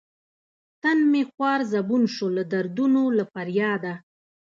تن 0.81 0.97
مې 1.11 1.21
خوار 1.31 1.59
زبون 1.73 2.03
شو 2.13 2.27
لۀ 2.35 2.43
دردونو 2.51 3.03
له 3.17 3.23
فرياده 3.33 3.93